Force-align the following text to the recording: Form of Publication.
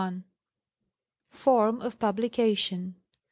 Form 1.29 1.79
of 1.81 1.99
Publication. 1.99 2.95